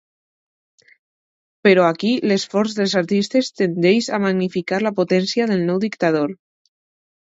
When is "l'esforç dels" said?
2.31-2.95